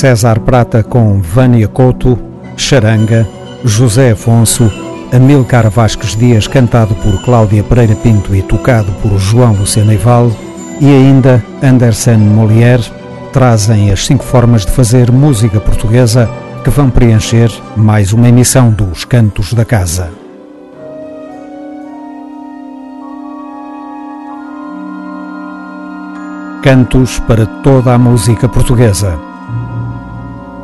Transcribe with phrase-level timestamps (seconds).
[0.00, 2.18] César Prata com Vânia Couto,
[2.56, 3.28] Charanga,
[3.62, 4.72] José Afonso,
[5.12, 10.32] Amilcar Vasques Dias cantado por Cláudia Pereira Pinto e tocado por João Luciano Eival
[10.80, 12.90] e ainda Anderson Molière
[13.30, 16.30] trazem as cinco formas de fazer música portuguesa
[16.64, 20.10] que vão preencher mais uma emissão dos Cantos da Casa.
[26.62, 29.28] Cantos para toda a música portuguesa.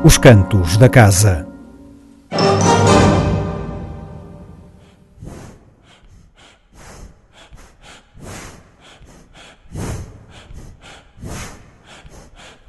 [0.05, 1.47] Os Cantos da Casa.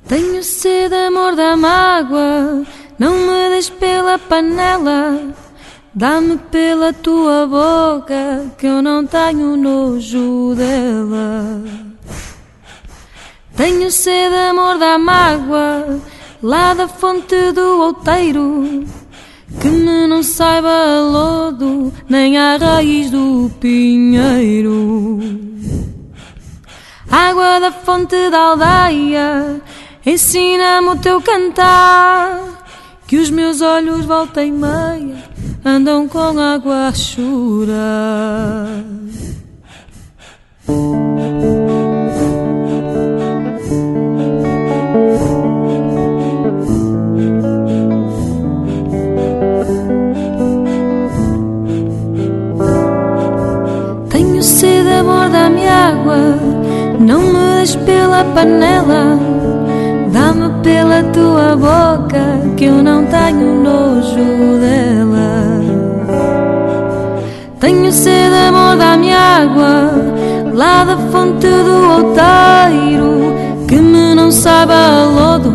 [0.08, 2.64] Tenho sede, amor da mágoa,
[2.98, 5.34] não me des pela panela,
[5.94, 11.62] dá-me pela tua boca, que eu não tenho nojo dela.
[13.56, 16.00] Tenho sede, amor da mágoa,
[16.42, 18.86] lá da fonte do outeiro,
[19.60, 25.20] que me não saiba lodo, nem a raiz do pinheiro.
[27.10, 29.62] Água da fonte da aldeia,
[30.06, 32.66] ensina-me o teu cantar,
[33.08, 35.24] que os meus olhos voltem meia,
[35.64, 38.84] andam com água a chorar.
[55.88, 56.38] Água,
[57.00, 59.20] não me des pela panela,
[60.14, 62.24] dá-me pela tua boca,
[62.56, 65.28] que eu não tenho nojo dela.
[67.60, 69.92] Tenho sede, amor, dá-me água,
[70.54, 73.34] lá da fonte do outeiro,
[73.68, 75.52] que me não saiba a lodo,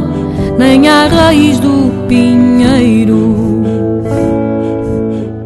[0.58, 3.62] nem a raiz do pinheiro.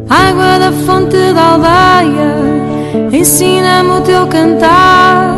[0.09, 2.56] Água da fonte da aldeia,
[3.11, 5.37] ensina-me o teu cantar,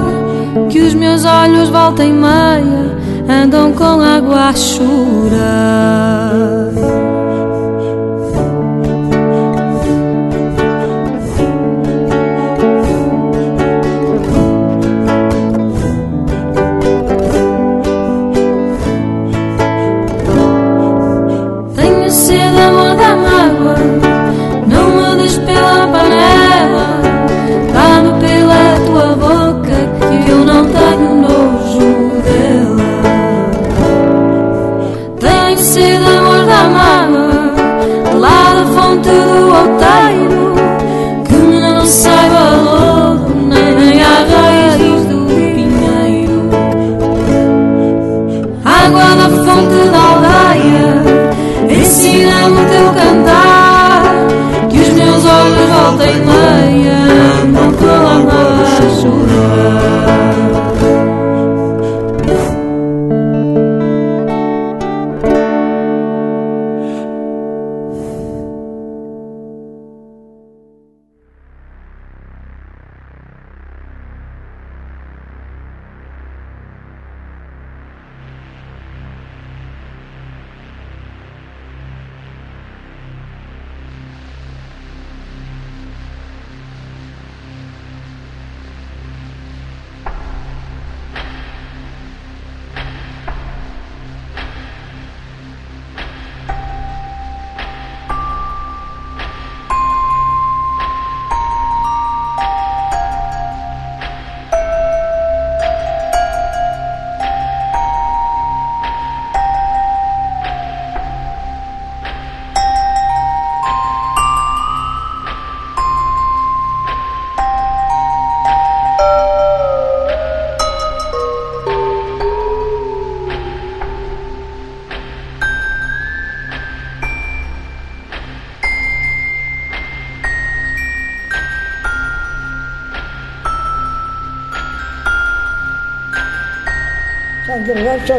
[0.69, 2.97] que os meus olhos voltem meia,
[3.27, 5.89] andam com água a chorar.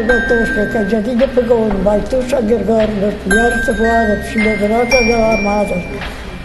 [0.01, 5.03] Botou os cacajadinha, pegou no baito, São Gregório, nas colheres voada, por cima da nota
[5.05, 5.75] da armada.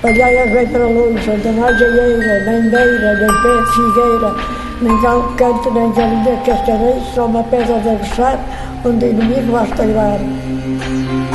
[0.03, 3.71] Olhai a rei para a luz, onde não há jaeira, nem beira, nem pé de
[3.75, 4.35] figueira,
[4.83, 6.39] nem galo canto, nem galinha
[7.15, 8.39] só uma pedra de aguçar,
[8.85, 11.26] onde o inimigo basta ir.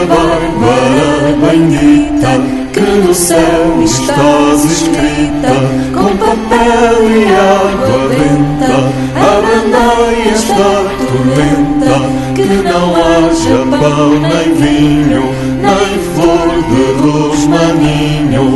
[0.00, 2.32] Bárbara bendita
[2.72, 5.54] que no céu estás escrita
[5.94, 8.74] com papel e água benta
[9.14, 10.68] abrandai esta
[10.98, 11.94] tormenta
[12.34, 15.24] que não haja pão nem vinho
[15.62, 18.46] nem flor de rosmaninho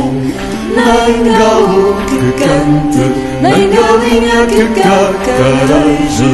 [0.75, 3.05] nem galo que cante
[3.41, 6.33] nem galinha que cacareje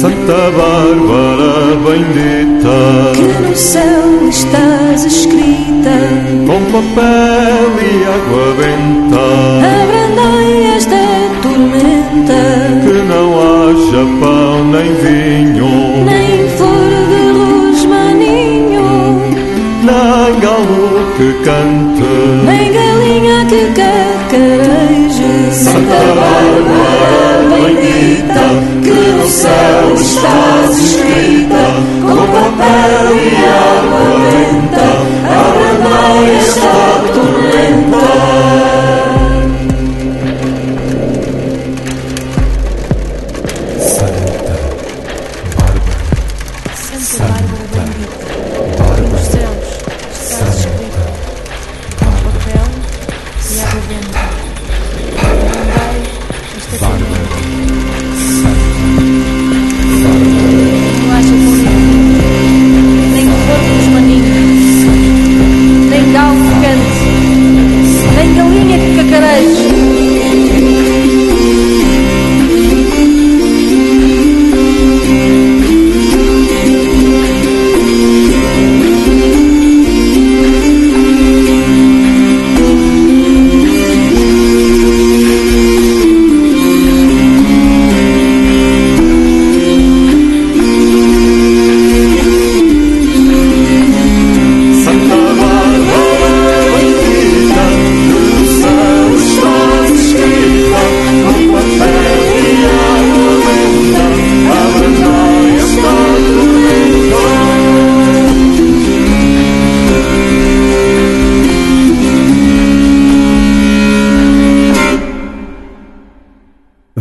[0.00, 5.90] Santa Bárbara bendita, que no céu estás escrita,
[6.46, 9.24] com papel e água benta,
[9.82, 10.69] abrandai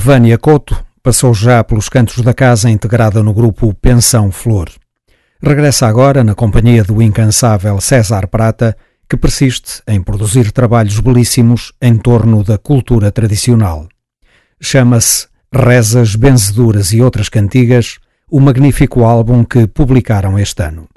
[0.10, 4.68] Vânia Couto passou já pelos cantos da casa integrada no grupo Pensão Flor.
[5.40, 8.76] Regressa agora na companhia do incansável César Prata,
[9.08, 13.88] que persiste em produzir trabalhos belíssimos em torno da cultura tradicional.
[14.60, 18.00] Chama-se Rezas, Benzeduras e Outras Cantigas,
[18.32, 20.88] o magnífico álbum que publicaram este ano.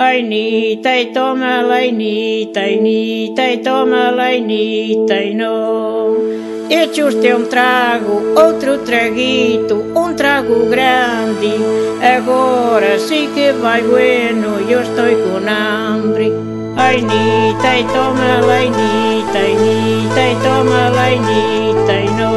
[0.00, 6.16] Ai niitä ei tomalai niitä ei niitä ei tomalai niitä ei no.
[6.70, 11.52] Hechos de um trago, outro traguito, um trago grande.
[12.16, 16.32] Agora sí que vai bueno, eu estou com hambre.
[16.76, 22.30] Ai niitä ei tomalai niitä ei niitä ei tomalai niitä ei no.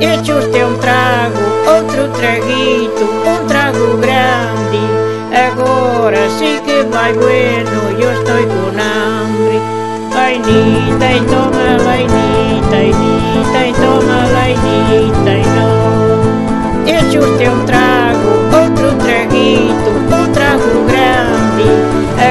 [0.00, 1.44] Hechos de um trago,
[1.74, 3.61] outro traguito, um trago.
[5.50, 9.60] Agora sí que vai bueno, eu estou com hambre.
[10.14, 12.76] Ai nita e toma lai nita
[13.66, 15.72] e toma lai nita e no.
[16.86, 21.66] Este é um trago, outro traguito, um trago grande.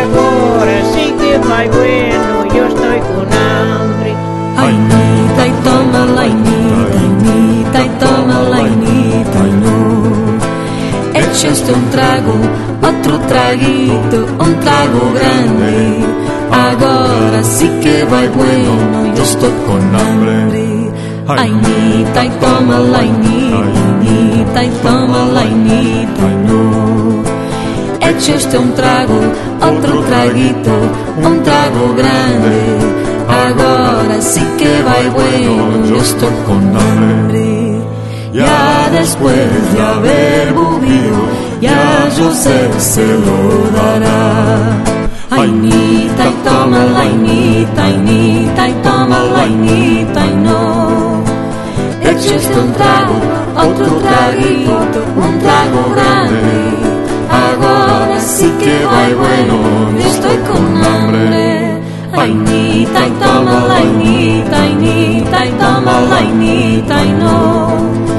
[0.01, 4.15] Agora sí que vai bueno, eu estou com hambre.
[4.55, 5.91] Ai, nita e toma
[6.25, 9.81] e nita, e toma lá, e nita, e no.
[11.13, 12.70] Echaste um trago,
[13.01, 16.05] outro traguito, um trago grande.
[16.51, 20.91] Agora sí que vai bueno, eu estou com hambre.
[21.27, 27.23] Ai, nita e toma lá, e nita, e toma lá, e nita, e no.
[28.01, 29.19] Echaste um trago,
[29.65, 30.69] outro traguito,
[31.17, 33.01] um trago grande.
[33.27, 37.50] Agora sí que va bueno, yo estoy con hambre.
[38.33, 41.19] Ya después de haber bebido,
[41.59, 44.81] ya José se lo dará.
[45.29, 51.23] Ay, nita, y toma la inita, y nita, y toma la inita, y no.
[52.03, 53.15] Echaste un trago,
[53.57, 56.51] otro traguito, un trago grande.
[57.29, 59.55] Agora sí que va bueno,
[60.07, 61.81] estoy con hambre.
[62.13, 68.10] Ay, nita, y toma la inita, y nita, y toma la inita, y no.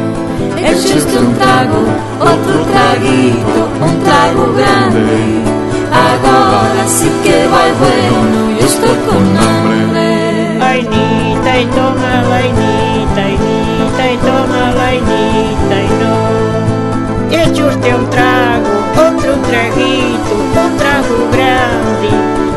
[0.65, 1.83] Echaste un trago,
[2.21, 5.01] otro traguito, un trago grande.
[5.01, 5.63] grande.
[5.93, 10.59] Agora sí que va bueno, yo estoy con hambre.
[10.61, 15.91] Ai, nita, e toma lá, e nita, e nita, e toma lá, e nita, e
[16.01, 16.43] não.
[17.43, 18.71] Este é um trago,
[19.05, 22.11] outro traguito, um trago grande.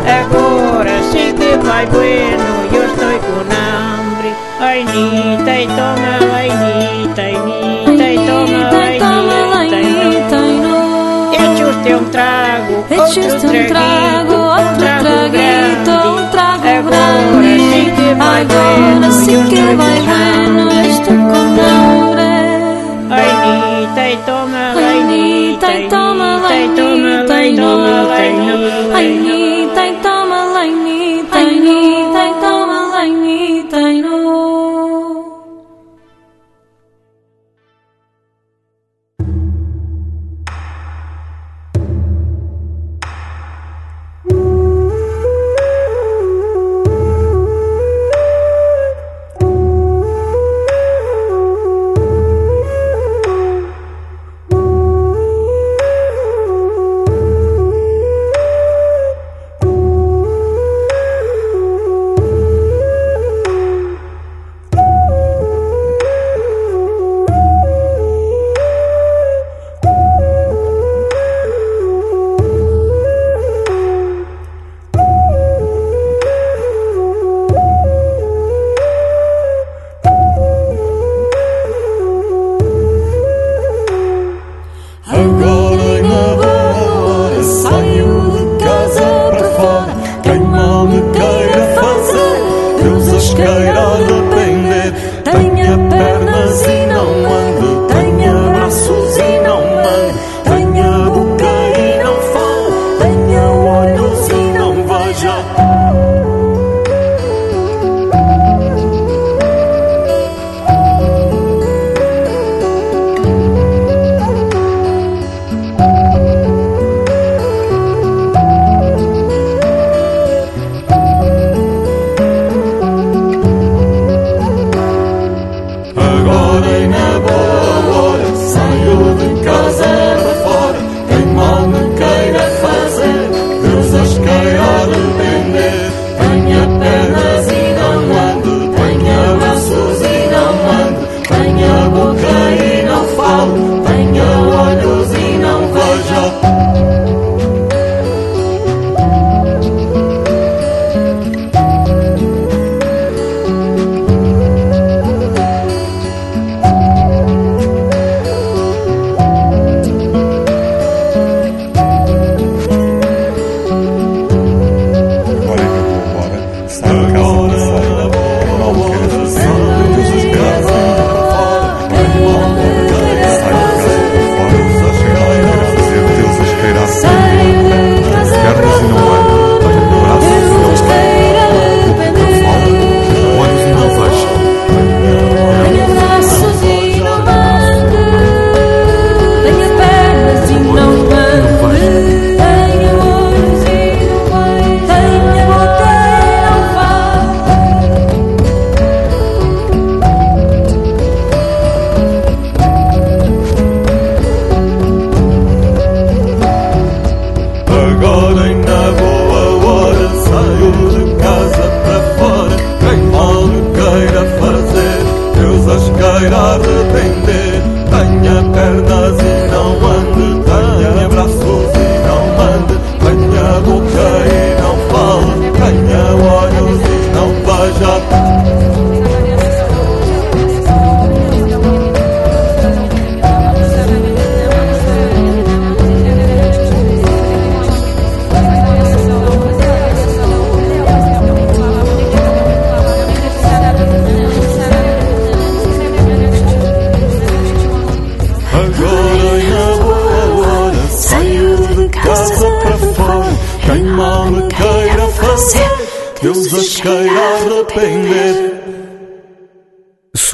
[0.08, 4.34] Agora sí que vai bueno, eu estou com hambre.
[4.60, 7.64] Ai, nita, e toma lá, e
[8.25, 11.34] e nita, e toma lá, e nita, e não.
[11.34, 12.74] Este é um trago,
[14.34, 17.25] outro traguito, um trago grande.
[17.25, 19.12] Agora sí que vai bueno,
[19.48, 22.25] que eu va estou com bueno, estoy con hambre.
[23.10, 25.00] Ai, nita, e toma lá, Ai,
[25.75, 26.48] e toma e toma Nita,
[27.27, 29.01] lá, e toma lá,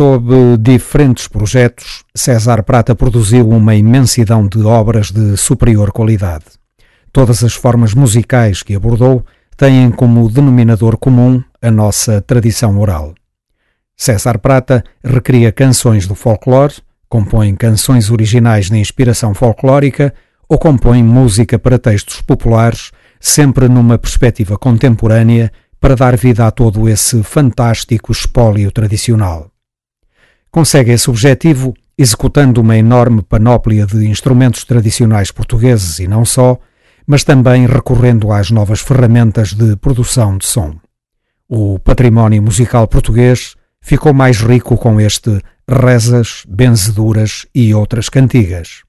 [0.02, 6.46] Sob diferentes projetos, César Prata produziu uma imensidão de obras de superior qualidade.
[7.14, 9.24] Todas as formas musicais que abordou
[9.56, 13.14] têm como denominador comum a nossa tradição oral.
[13.96, 16.74] César Prata recria canções do folclore,
[17.08, 20.16] compõe canções originais de inspiração folclórica
[20.50, 26.90] ou compõe música para textos populares, sempre numa perspectiva contemporânea, para dar vida a todo
[26.90, 29.51] esse fantástico espólio tradicional.
[30.52, 36.58] Consegue esse objetivo executando uma enorme panóplia de instrumentos tradicionais portugueses e não só,
[37.08, 40.76] mas também recorrendo às novas ferramentas de produção de som.
[41.48, 48.84] O património musical português ficou mais rico com este rezas, benzeduras e outras cantigas.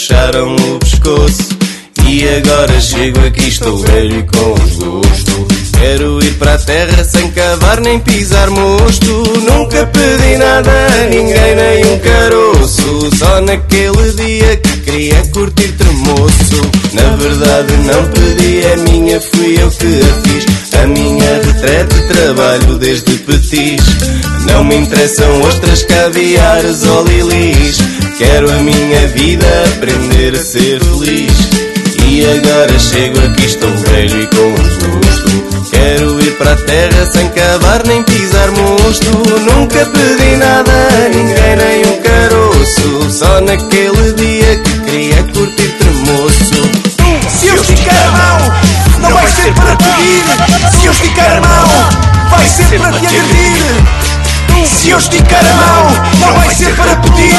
[0.00, 1.48] Chucharam-me o pescoço.
[2.08, 5.46] E agora chego aqui, estou velho e com desgosto.
[5.78, 9.22] Quero ir para a terra sem cavar nem pisar mosto.
[9.48, 13.16] Nunca pedi nada a ninguém, nem um caroço.
[13.16, 16.70] Só naquele dia que queria curtir tremoço.
[16.92, 20.60] Na verdade, não pedi a minha, fui eu que a fiz.
[20.82, 23.82] A minha retrete trabalho desde petis.
[24.46, 27.99] Não me interessam ostras, caviares ou lilis.
[28.20, 31.32] Quero a minha vida aprender a ser feliz.
[32.06, 35.70] E agora chego aqui, estou velho e com desgosto.
[35.70, 39.08] Quero ir para a terra sem cavar nem pisar mosto.
[39.54, 43.10] Nunca pedi nada a ninguém, nem um caroço.
[43.10, 46.70] Só naquele dia que queria curtir tremoço.
[47.26, 50.78] Se eu esticar mão, não vai ser para pedir.
[50.78, 54.19] Se eu esticar mão, vai ser para te agredir.
[54.66, 57.34] Se eu esticar a mão, não vai ser para pedir.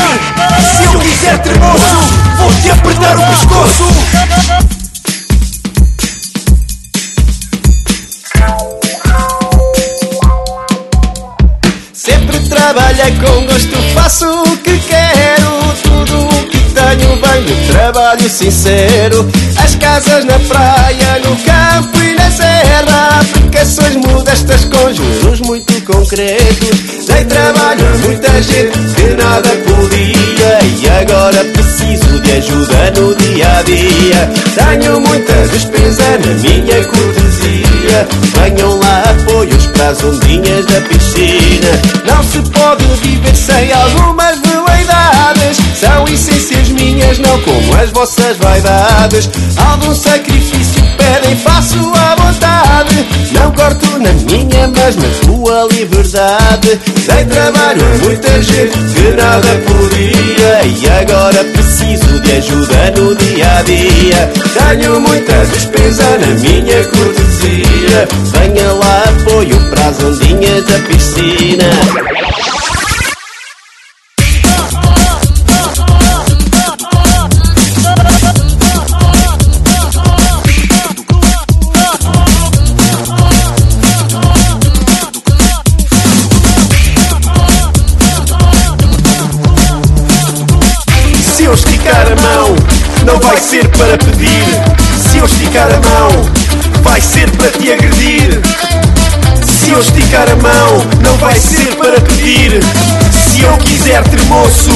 [0.77, 1.95] Se eu quiser tremoço,
[2.37, 3.83] vou-te apertar o pescoço.
[12.73, 15.60] trabalhei com gosto, faço o que quero.
[17.41, 19.29] Tudo o que tenho vem do trabalho sincero.
[19.57, 23.19] As casas na praia, no campo e na serra.
[23.21, 27.05] Aplicações modestas com juros muito concretos.
[27.07, 30.59] Dei trabalho a muita gente que nada podia.
[30.79, 34.29] E agora preciso de ajuda no dia a dia.
[34.55, 38.07] Tenho muita despesa na minha cortesia.
[38.35, 41.71] Venham lá apoios para as ondinhas da piscina.
[42.05, 45.57] Não se pode viver sem algumas vaidades.
[45.79, 46.70] São essências
[47.01, 49.29] minhas, não como as vossas vaidades.
[49.57, 53.05] Algum sacrifício pedem, faço à vontade.
[53.31, 56.79] Não corto na minha, mas na tua liberdade.
[57.07, 60.61] Dei trabalho a muita gente que nada podia.
[60.65, 64.31] E agora preciso de ajuda no dia a dia.
[64.53, 68.07] Tenho muita despesa na minha cortesia.
[68.31, 72.60] Venha lá, apoio para as ondinhas da piscina.
[100.21, 102.61] A mão, não vai ser para pedir.
[103.11, 104.69] Se eu quiser ter moço,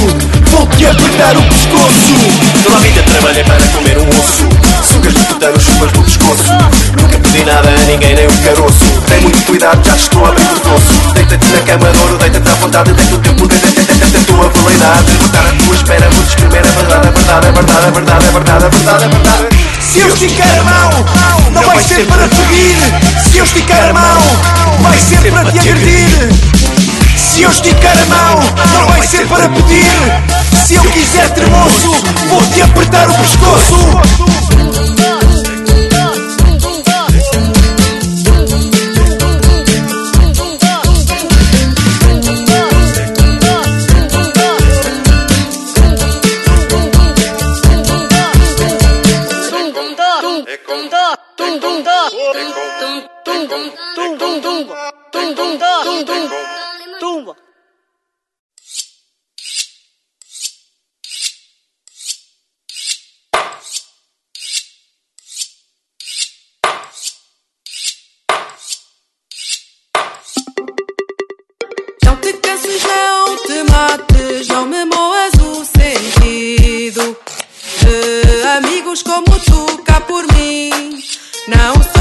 [0.50, 2.16] vou-te apertar o pescoço.
[2.64, 4.50] Toda a vida trabalhei para comer um osso.
[4.92, 6.52] Sugas de putano, chupas do pescoço.
[7.00, 9.02] Nunca pedi nada a ninguém, nem um caroço.
[9.08, 11.14] Tem muito cuidado, já estou a abrir o troço.
[11.14, 15.18] Deita-te na cama de ouro, deita-te à vontade, deita o tempo, deita-te a tua veleidade.
[15.20, 18.32] Botar a tua espera, vou descrever a verdade, a verdade, a verdade, a verdade, a
[18.32, 19.55] verdade, a verdade, a verdade.
[19.96, 20.90] Se eu esticar a mão,
[21.52, 22.76] não vai ser para pedir.
[23.24, 24.22] Se eu esticar a mão,
[24.82, 26.34] vai ser para te agredir.
[27.16, 28.42] Se eu esticar a mão,
[28.74, 29.86] não vai ser para pedir.
[30.68, 31.92] Se eu quiser tremoço,
[32.28, 34.95] vou-te apertar o pescoço.
[79.04, 80.70] como tu cá por mim.
[81.48, 81.95] Não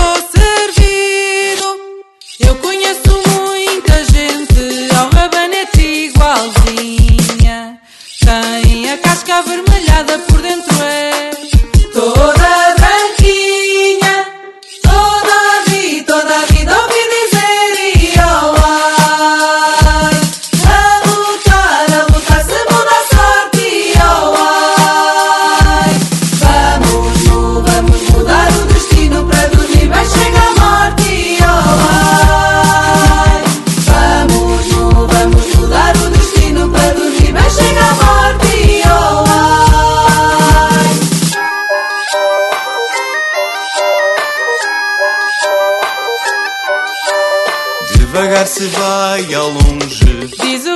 [48.47, 50.29] se vai ao longe.
[50.41, 50.74] Diz o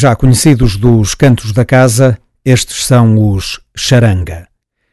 [0.00, 4.48] Já conhecidos dos cantos da casa, estes são os Charanga.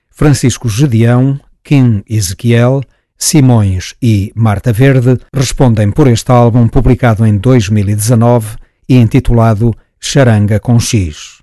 [0.10, 2.82] Francisco Gedeão, Kim Ezequiel,
[3.18, 8.58] Simões e Marta Verde respondem por este álbum publicado em 2019
[8.90, 11.42] e intitulado Charanga com X.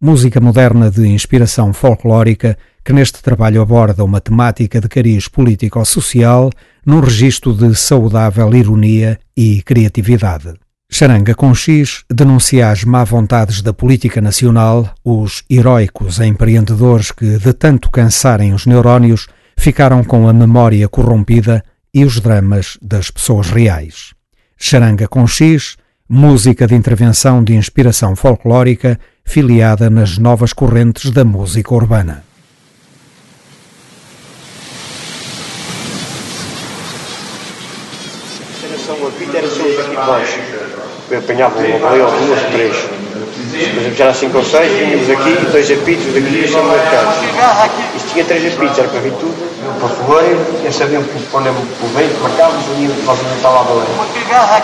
[0.00, 6.50] Música moderna de inspiração folclórica que neste trabalho aborda uma temática de cariz político-social
[6.84, 10.54] num registro de saudável ironia e criatividade.
[10.92, 17.52] Charanga com X denuncia as má vontades da política nacional, os heróicos empreendedores que, de
[17.52, 24.14] tanto cansarem os neurónios, ficaram com a memória corrompida e os dramas das pessoas reais.
[24.58, 25.76] Charanga com X,
[26.08, 32.24] música de intervenção de inspiração folclórica, filiada nas novas correntes da música urbana.
[41.80, 42.76] Baleia ou duas, três.
[43.50, 47.08] Por exemplo, já era cinco ou seis, vínhamos aqui, dois apitos daqui e sempre marcado.
[47.96, 49.34] Isto tinha três apitos, era para vir tudo,
[49.78, 53.88] para fogueiro, eles sabiam quando é o vento, marcávamos, e nós não estava a baleia.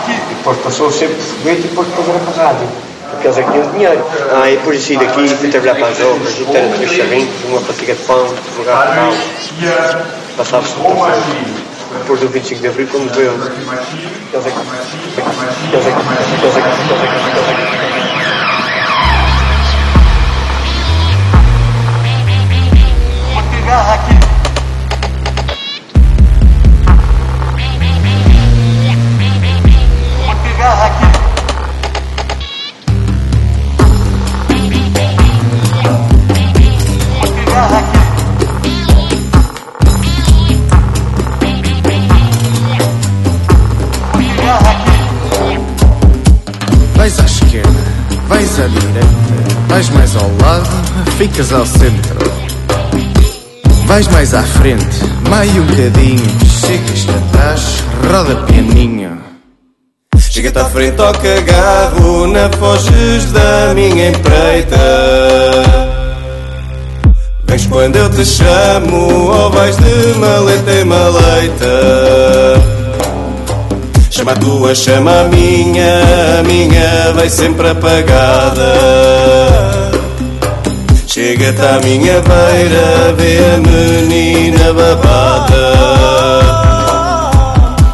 [0.09, 2.67] E depois passou sempre por foguete e depois, depois era para a rádio.
[3.11, 4.05] Porque eles aqui tinham dinheiro.
[4.31, 7.29] Ah, e depois de sair daqui, fui trabalhar para as obras, e ter três charrinhos,
[7.49, 9.13] uma fatiga de pão, um lugar de pão.
[10.37, 11.66] Passava-se tudo
[11.97, 13.31] depois do 25 de Abril, quando veio.
[13.31, 14.57] Eles é que.
[14.57, 15.29] É que.
[15.75, 15.87] É que.
[15.87, 16.87] É que.
[23.69, 24.16] Aqui.
[47.07, 47.69] Vais à esquerda,
[48.27, 49.07] vais à direita,
[49.69, 50.69] vais mais ao lado,
[51.17, 52.17] ficas ao centro.
[53.85, 54.85] Vais mais à frente,
[55.29, 59.17] mais um bocadinho, chegas atrás, roda pianinho.
[60.19, 64.75] Chega-te à frente ao cagarro, na foges da minha empreita.
[67.47, 72.76] Vens quando eu te chamo ou vais de maleta em maleta
[74.17, 76.01] Chama a tua, chama a minha,
[76.39, 78.73] a minha vai sempre apagada.
[81.05, 85.65] Chega-te à minha beira, vê a menina babada.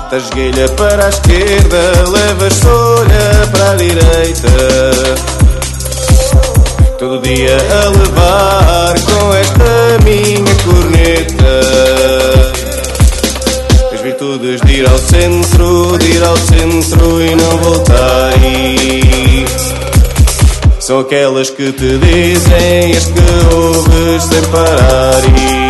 [0.09, 4.49] Tasguilha para a esquerda, levas folha para a direita.
[6.97, 12.42] Todo dia a levar com esta minha corneta
[14.33, 18.33] Virtudes de ir ao centro, de ir ao centro e não voltar.
[20.79, 25.62] São aquelas que te dizem este que ouves sem parar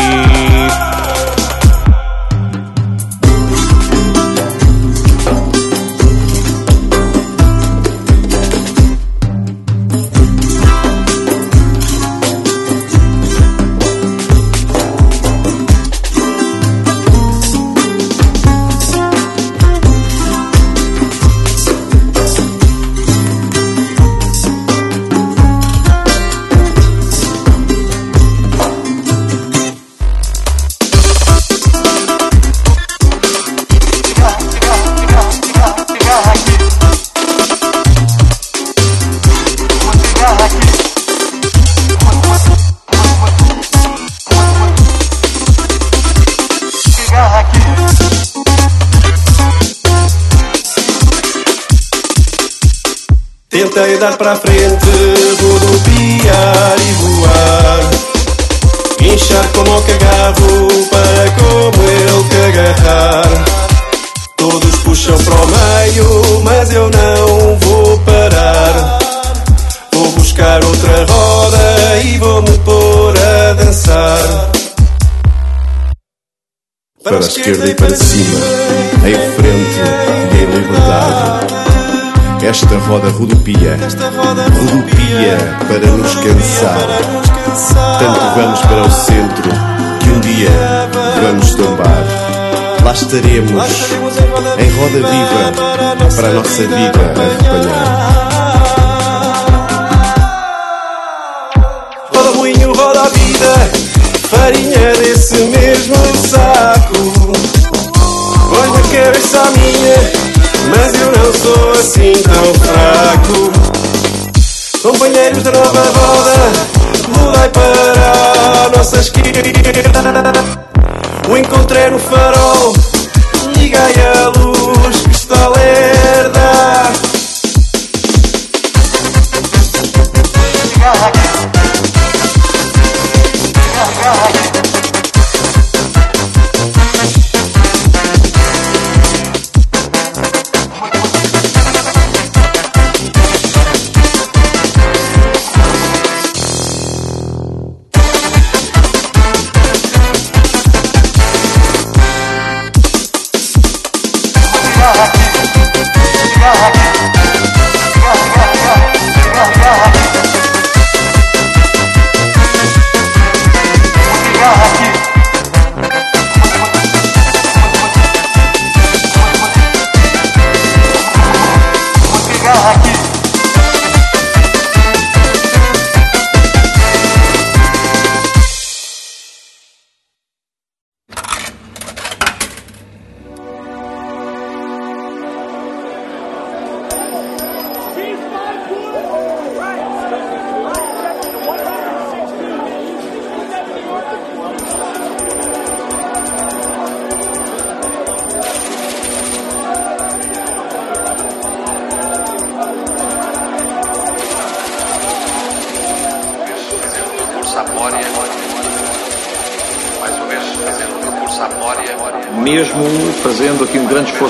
[93.13, 95.51] Lá estaremos em roda viva
[96.15, 97.42] para a nossa vida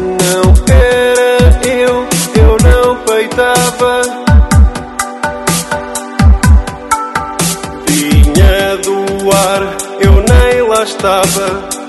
[0.00, 2.06] Não era eu,
[2.40, 4.02] eu não peitava.
[7.86, 11.81] Vinha do ar, eu nem lá estava.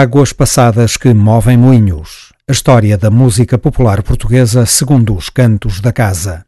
[0.00, 2.32] Águas passadas que movem moinhos.
[2.46, 6.46] A história da música popular portuguesa segundo os cantos da casa.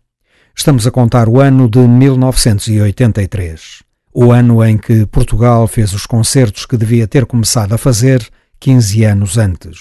[0.56, 3.82] Estamos a contar o ano de 1983.
[4.14, 8.24] O ano em que Portugal fez os concertos que devia ter começado a fazer
[8.60, 9.78] 15 anos antes.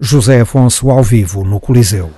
[0.00, 2.10] José Afonso ao vivo no Coliseu.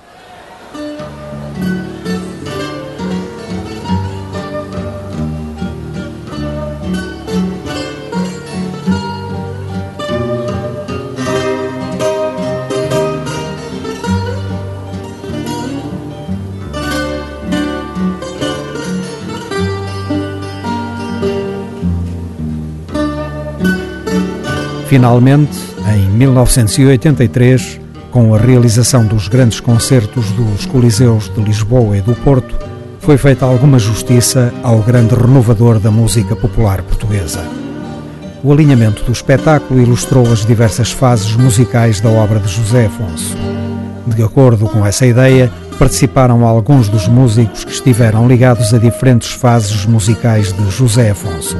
[24.91, 27.79] Finalmente, em 1983,
[28.11, 32.53] com a realização dos grandes concertos dos Coliseus de Lisboa e do Porto,
[32.99, 37.41] foi feita alguma justiça ao grande renovador da música popular portuguesa.
[38.43, 43.37] O alinhamento do espetáculo ilustrou as diversas fases musicais da obra de José Afonso.
[44.05, 49.85] De acordo com essa ideia, participaram alguns dos músicos que estiveram ligados a diferentes fases
[49.85, 51.55] musicais de José Afonso.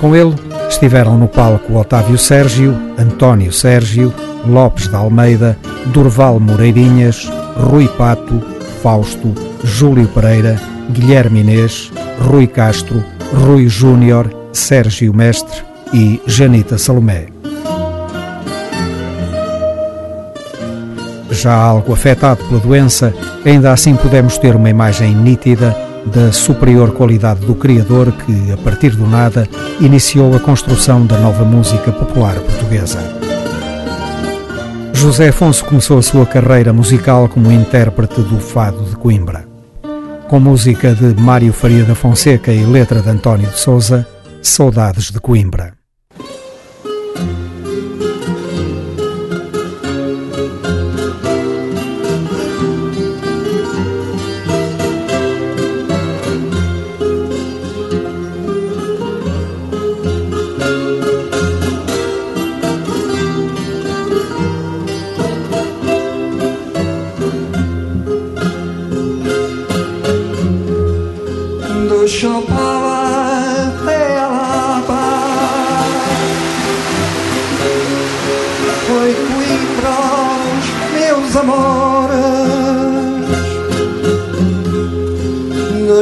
[0.00, 0.34] Com ele,
[0.70, 4.14] Estiveram no palco Otávio Sérgio, António Sérgio,
[4.46, 8.40] Lopes de Almeida, Durval Moreirinhas, Rui Pato,
[8.80, 10.58] Fausto, Júlio Pereira,
[10.90, 13.04] Guilherme Inês, Rui Castro,
[13.34, 15.62] Rui Júnior, Sérgio Mestre
[15.92, 17.26] e Janita Salomé.
[21.30, 23.12] Já algo afetado pela doença,
[23.44, 28.96] ainda assim podemos ter uma imagem nítida da superior qualidade do criador que, a partir
[28.96, 29.48] do nada,
[29.80, 32.98] iniciou a construção da nova música popular portuguesa.
[34.92, 39.48] José Afonso começou a sua carreira musical como intérprete do Fado de Coimbra.
[40.28, 44.06] Com música de Mário Faria da Fonseca e letra de António de Souza,
[44.42, 45.79] Saudades de Coimbra.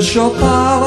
[0.09, 0.78] chopal.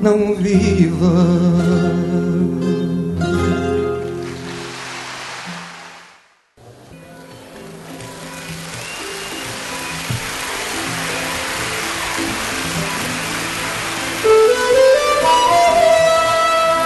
[0.00, 1.06] não viva.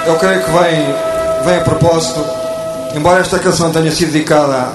[0.07, 0.95] Eu creio que vem,
[1.45, 2.25] vem a propósito,
[2.95, 4.73] embora esta canção tenha sido dedicada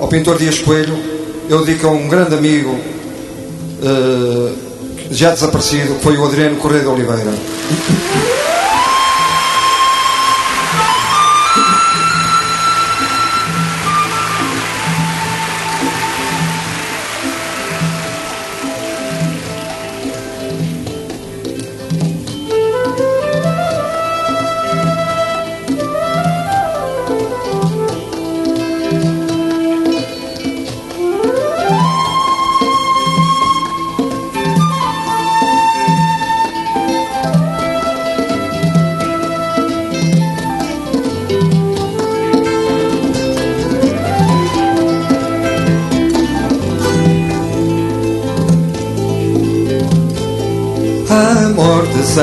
[0.00, 0.96] ao pintor Dias Coelho,
[1.48, 2.78] eu dedico a um grande amigo.
[3.82, 4.69] Uh,
[5.10, 7.32] já desaparecido, foi o Adriano Correia de Oliveira.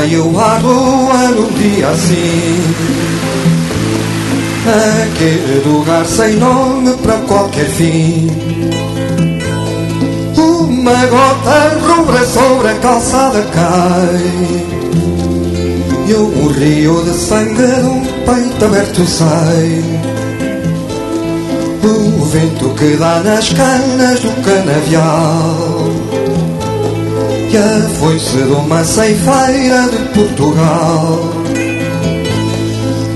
[0.07, 2.61] Saiu à rua num dia assim.
[4.65, 8.29] Naquele lugar sem nome para qualquer fim.
[10.37, 14.67] Uma gota rubra sobre a calçada cai.
[16.07, 19.83] E um rio de sangue de um peito aberto sai.
[21.83, 25.66] O vento que dá nas canas do canavial
[27.57, 31.19] que a foice de uma ceifeira de Portugal.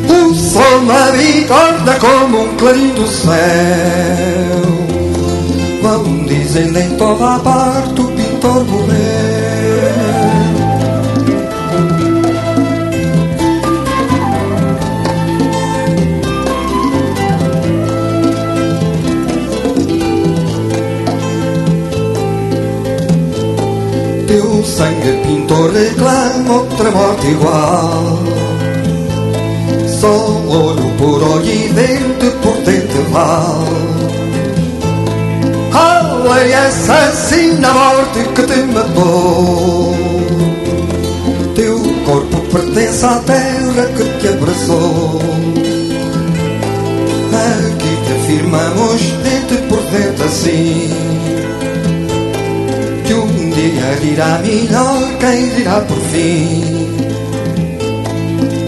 [0.09, 3.31] O sol me bicorda como um clarim do céu.
[5.81, 9.40] Quando dizem em toda a parte o pintor morreu.
[24.31, 28.19] Teu sangue pintor reclama outra morte igual.
[29.99, 30.15] Só
[30.47, 33.63] olho por olho e dente por dente val
[35.73, 39.95] A lei assassina a morte que te matou?
[41.55, 45.19] Teu corpo pertence à terra que te abraçou.
[47.43, 51.10] Aqui te afirmamos dente por dente assim
[53.61, 56.63] dia dirá melhor quem dirá por fim.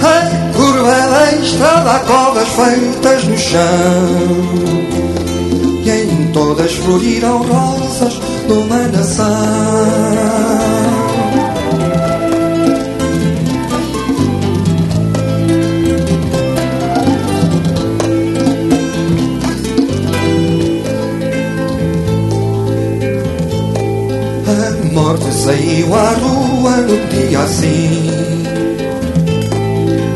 [0.01, 3.63] A curva da estrada há covas feitas no chão
[5.83, 8.13] e em todas floriram rosas
[8.47, 10.82] de uma nação.
[25.43, 28.09] Saiu à rua no dia assim.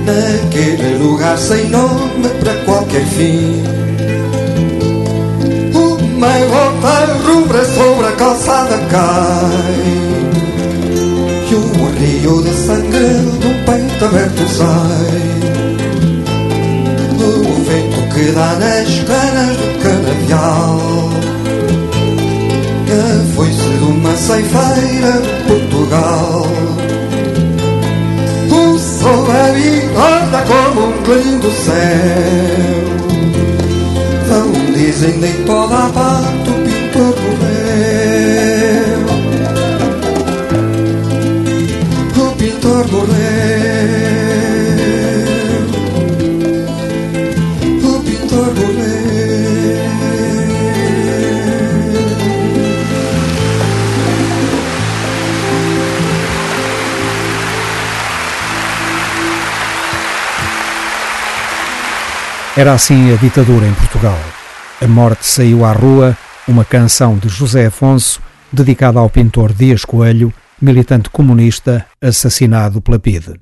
[0.06, 3.62] Naquele lugar sem nome para qualquer fim.
[5.74, 10.18] Uma gota rubra sobre a calçada cai.
[11.50, 13.08] E um rio de sangue
[13.42, 15.48] do peito aberto sai.
[17.20, 21.07] O vento que dá nas canas do canavial
[24.28, 26.46] ceifeira de Portugal.
[28.52, 32.88] O sol é bigorda como um clarim do céu.
[34.28, 36.27] Vão dizem em toda a parte
[62.58, 64.18] Era assim a ditadura em Portugal.
[64.82, 68.20] A morte saiu à rua, uma canção de José Afonso,
[68.52, 73.40] dedicada ao pintor Dias Coelho, militante comunista assassinado pela PIDE.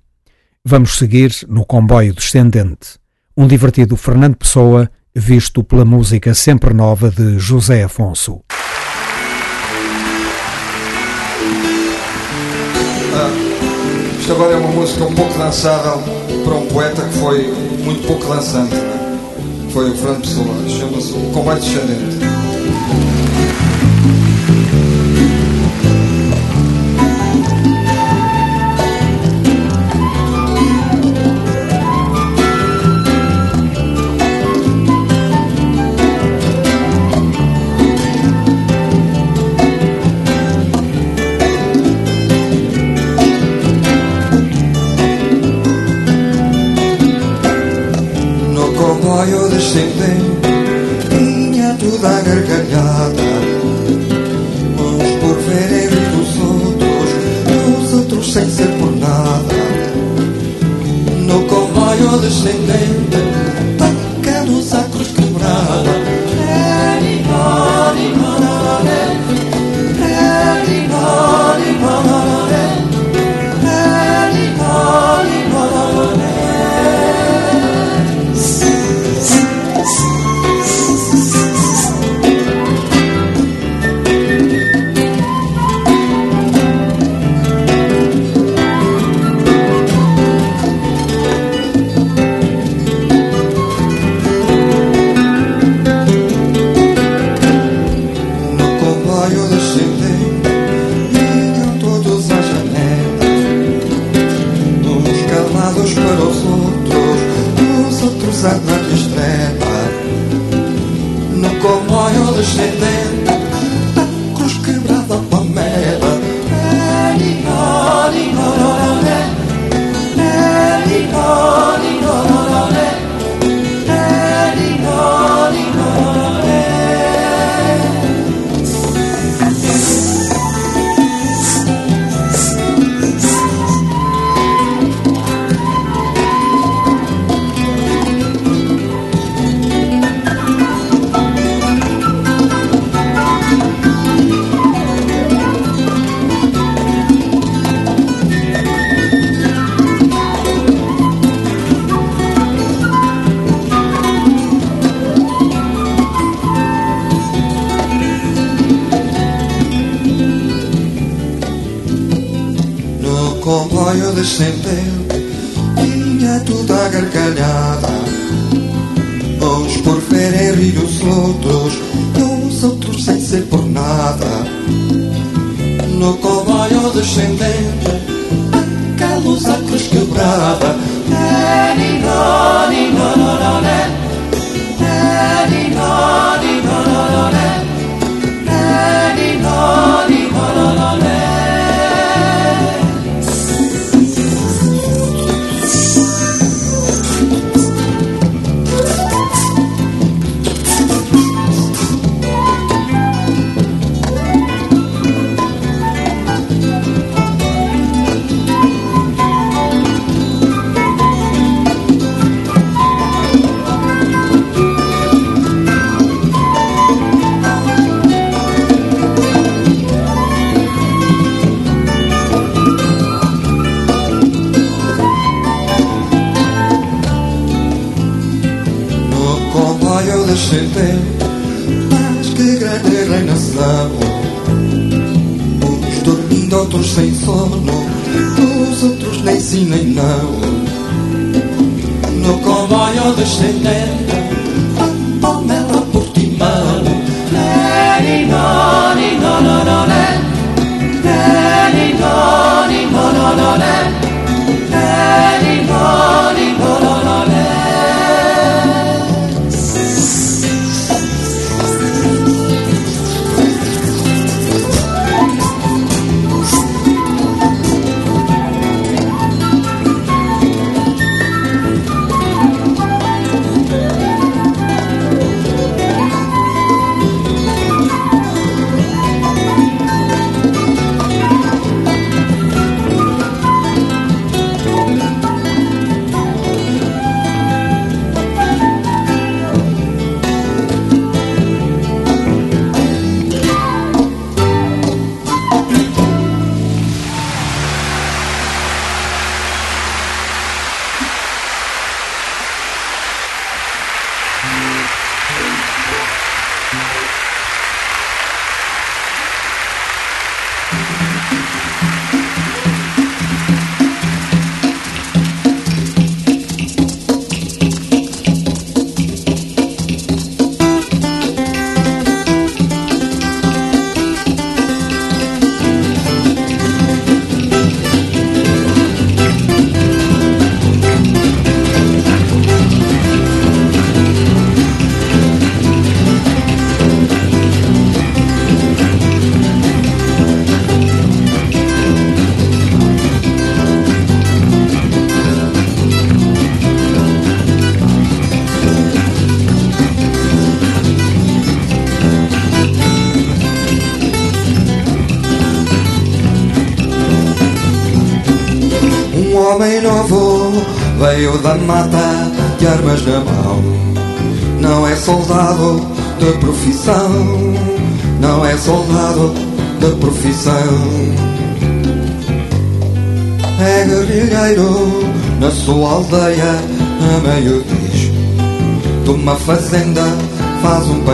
[0.65, 2.99] Vamos seguir no comboio descendente,
[3.37, 8.41] um divertido Fernando Pessoa, visto pela música sempre nova de José Afonso.
[13.15, 16.03] Ah, isto agora é uma música um pouco dançável
[16.43, 17.47] para um poeta que foi
[17.81, 18.75] muito pouco dançante
[19.75, 23.14] foi o Fernando Pessoa, chama-se O Combate Descendente.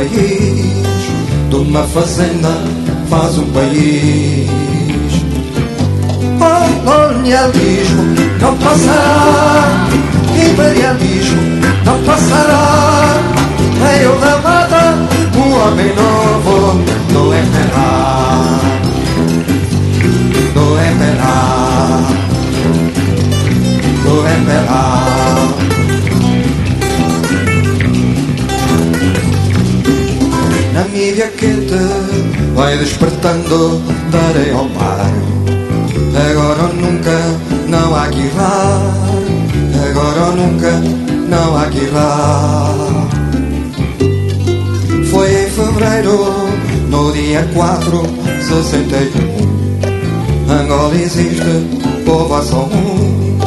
[0.02, 1.04] País,
[1.50, 2.50] de uma fazenda
[3.10, 4.50] faz um país.
[6.84, 8.04] Colonialismo
[8.42, 9.88] não passará,
[10.50, 11.42] imperialismo
[11.86, 13.20] não passará.
[13.80, 14.98] Meio da mata,
[15.38, 16.82] um homem novo
[17.14, 18.60] do enterrar,
[20.54, 22.04] do enterrar,
[24.04, 25.01] do enterrar.
[30.74, 31.76] Na mídia quente
[32.56, 35.12] vai despertando da areia ao mar.
[36.30, 37.18] Agora ou nunca
[37.68, 38.82] não há que errar.
[39.90, 40.72] Agora ou nunca
[41.28, 43.10] não há que errar.
[45.12, 46.26] Foi em fevereiro,
[46.90, 48.04] no dia 4,
[48.48, 49.52] 61.
[50.50, 53.38] Angola existe, povo há só um.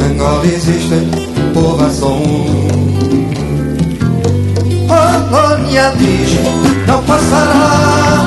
[0.00, 0.94] Angola existe,
[1.52, 3.51] povo há só um.
[5.30, 6.50] Colonialismo
[6.86, 8.26] não passará,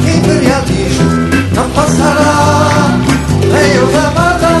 [0.00, 1.10] imperialismo
[1.54, 2.98] não passará.
[3.40, 4.52] Meio da mata,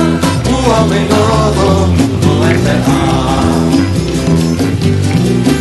[0.48, 1.92] o homem novo
[2.22, 3.44] do enterrar,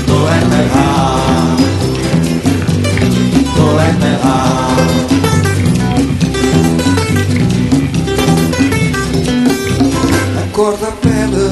[0.07, 1.57] do enterrar,
[3.55, 4.71] do enterrar.
[10.37, 11.45] A cor da pele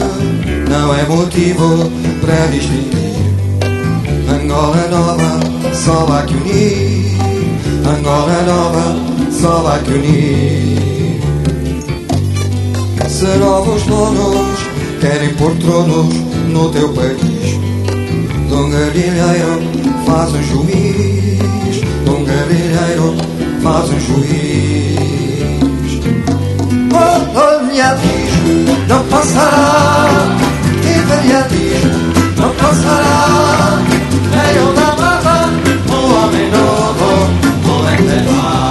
[0.70, 3.09] não é motivo para distinguir.
[4.50, 5.40] Angola nova,
[5.76, 7.06] só há que unir.
[7.86, 8.96] Angola nova,
[9.32, 11.22] só há que unir.
[13.08, 14.60] Se novos donos
[15.00, 16.16] querem pôr tronos
[16.48, 17.60] no teu país,
[18.50, 19.62] Dom Guerrilheiro
[20.08, 21.84] faz um juiz.
[22.08, 23.16] Dom Guerrilheiro
[23.62, 24.98] faz um juiz.
[26.90, 30.10] Colonialismo não passará,
[30.80, 32.00] imperialismo
[32.36, 33.09] não passará.
[38.24, 38.69] Vou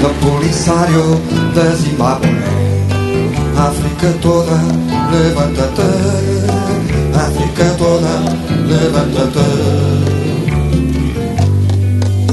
[0.00, 1.20] do polisário
[1.54, 2.60] da Zimbábue
[3.56, 4.56] África toda,
[5.12, 5.82] levanta-te.
[7.14, 8.12] África toda,
[8.66, 9.48] levanta-te.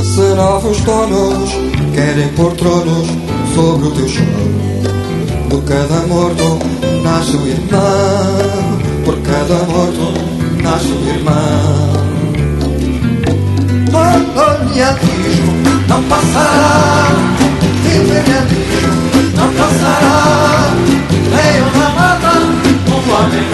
[0.03, 1.49] Se novos donos
[1.93, 3.07] querem pôr tronos
[3.53, 4.25] sobre o teu chão
[5.49, 6.59] Por cada morto
[7.03, 8.79] nasce o irmão.
[9.03, 10.13] Por cada morto
[10.63, 12.07] nasce o irmão.
[13.91, 15.53] Colonialismo
[15.87, 17.36] não passará,
[21.29, 22.33] Veio na mata
[22.87, 23.47] um homem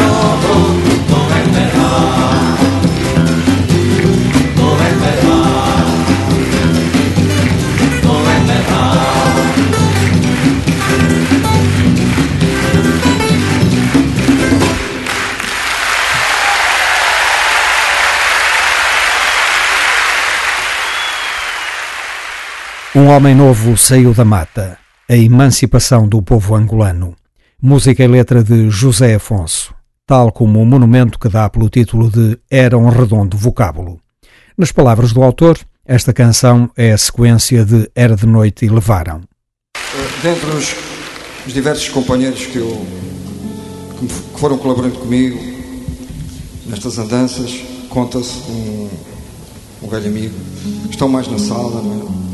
[22.95, 24.77] Um homem novo saiu da mata.
[25.09, 27.15] A emancipação do povo angolano.
[27.59, 29.73] Música e letra de José Afonso,
[30.05, 33.99] tal como o monumento que dá pelo título de Era um redondo vocábulo.
[34.55, 39.21] Nas palavras do autor, esta canção é a sequência de Era de Noite e Levaram.
[40.21, 40.75] Dentre os,
[41.47, 42.85] os diversos companheiros que, eu,
[43.99, 45.39] que foram colaborando comigo
[46.67, 48.89] nestas andanças, conta-se um,
[49.81, 50.35] um velho amigo.
[50.91, 52.32] Estão mais na sala, não é?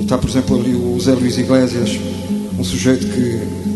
[0.00, 1.98] Está, por exemplo, ali o Zé Luís Iglesias,
[2.58, 3.66] um sujeito que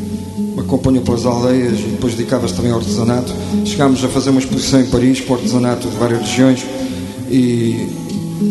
[0.55, 3.33] me acompanhou pelas aldeias e depois dedicava-se também ao artesanato.
[3.65, 6.65] Chegámos a fazer uma exposição em Paris para o artesanato de várias regiões
[7.31, 7.89] e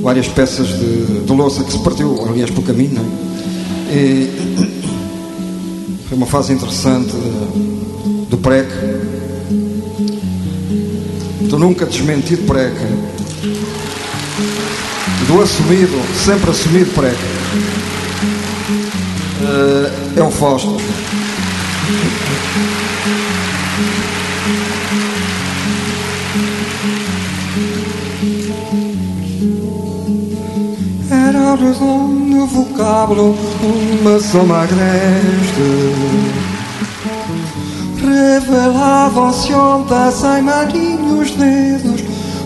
[0.02, 3.00] várias peças de, de louça que se partiu, aliás, pelo caminho.
[3.92, 3.96] É?
[3.96, 4.30] E
[6.08, 7.14] foi uma fase interessante
[8.30, 8.68] do PREC.
[11.50, 12.74] Do nunca desmentido PREC.
[15.28, 17.39] Do assumido, sempre assumido PREC.
[20.18, 20.76] É o Fausto.
[31.10, 33.34] Era redondo vocábulo,
[34.02, 35.62] uma soma agreste.
[38.02, 42.02] Revelavam-se ondas em marinhos dedos,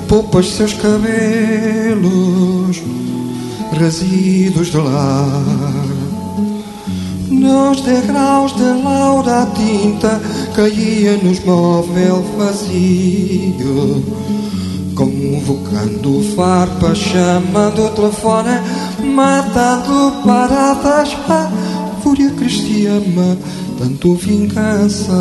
[0.08, 2.84] poupas seus cabelos,
[3.72, 5.93] resíduos de lar.
[7.44, 10.22] Nos degraus de laura a tinta
[10.56, 14.02] caía nos móvel vazio.
[14.96, 18.62] Convocando farpas, chamando o telefone
[19.04, 21.50] Matando paradas A
[22.02, 23.02] fúria crescia
[23.78, 25.12] tanto vingança.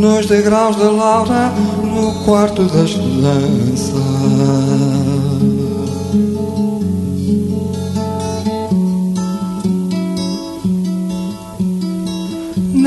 [0.00, 1.50] Nos degraus da laura
[1.82, 4.67] No quarto da esperança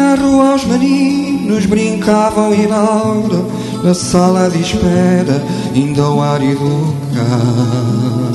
[0.02, 3.46] Na rua os meninos brincavam e Laura
[3.84, 5.44] Na sala de espera
[5.76, 8.18] ainda o ar educa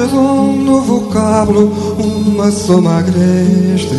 [0.00, 3.94] Era um redondo vocábulo, uma soma agreste.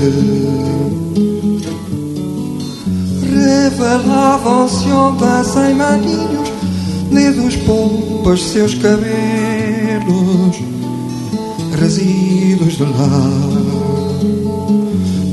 [3.32, 6.50] Revelavam-se ondas em maninhos,
[7.12, 10.58] dedos, pompas, seus cabelos,
[11.80, 13.62] resíduos de lar.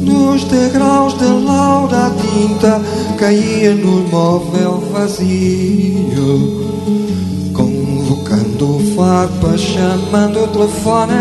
[0.03, 2.83] Nos degraus de laura tinta
[3.17, 6.58] caía no móvel vazio
[8.29, 11.15] Convocando farpas, chamando o telefone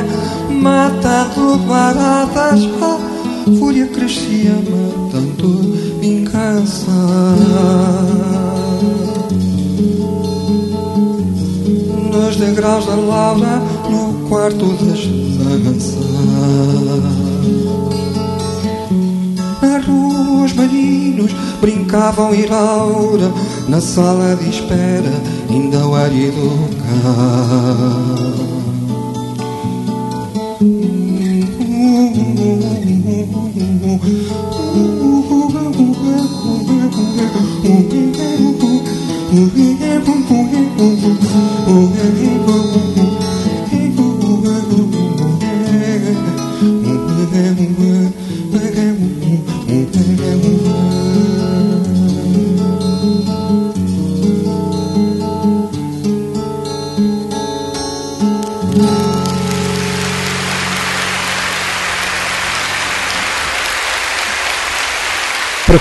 [0.50, 6.92] Matando baratas A fúria crescia, matando vingança
[12.12, 15.06] Nos degraus da laura No quarto das
[15.64, 15.96] danças.
[19.62, 21.32] Na rua os meninos
[21.62, 23.32] brincavam e Laura
[23.70, 25.12] Na sala de espera
[25.50, 26.12] ainda o ar
[26.90, 28.14] Ah.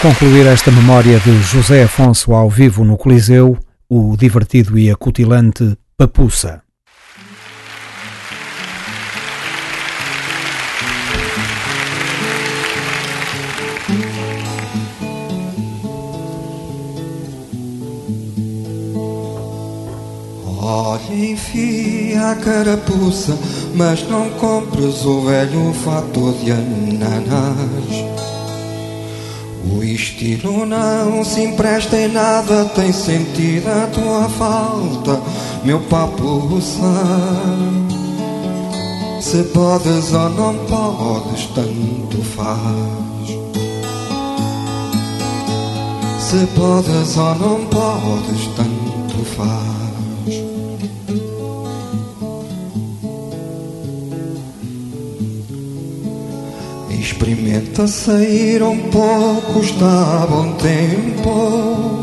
[0.06, 6.62] concluir esta memória de José Afonso ao vivo no Coliseu, o divertido e acutilante Papuça.
[20.62, 23.36] Olha, enfia a carapuça,
[23.74, 28.15] mas não compres o velho fato de ananás.
[29.70, 35.20] O estilo não se empresta em nada, tem sentido a tua falta,
[35.64, 36.82] meu papuça.
[39.20, 43.36] Se podes ou não podes, tanto faz.
[46.20, 48.75] Se podes ou não podes, tanto
[57.26, 61.98] Experimenta sair um pouco, está a bom tempo.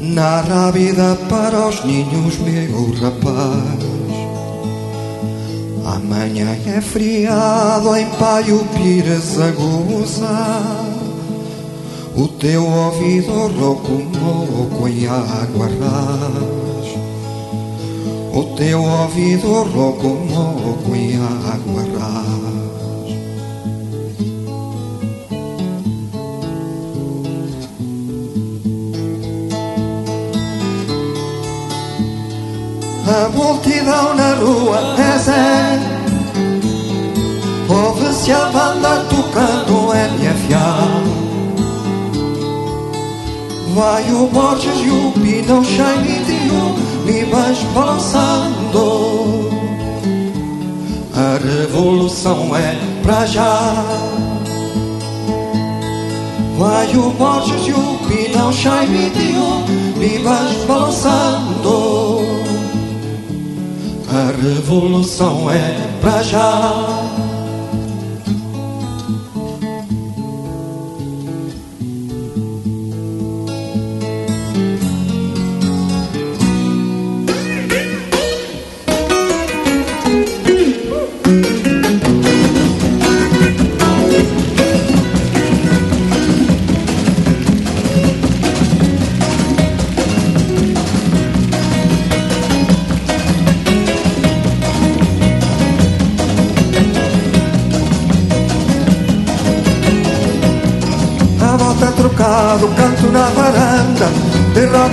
[0.00, 3.80] Na rábida para os ninhos, meu rapaz.
[5.86, 10.84] Amanhã é friado em Paio Pires a gozar.
[12.14, 16.88] O teu ouvido rouco moco em água ras.
[18.30, 22.53] O teu ouvido rouco, moco e água rasa
[33.06, 35.78] A multidão na rua é Zé
[37.68, 41.24] Ouve-se a banda tocando NFA
[43.74, 46.74] Vai o Borges e o Pinochet e o
[47.04, 49.50] Libas balançando
[51.14, 53.74] A revolução é pra já.
[56.56, 62.03] Vai o Borges e o Pinochet e o Libas balançando
[64.14, 66.93] a revolução é pra já.